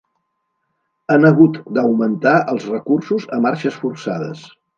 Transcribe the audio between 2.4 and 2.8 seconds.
els